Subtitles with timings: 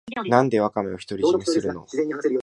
[0.27, 1.85] なんでワカメを独り占めするの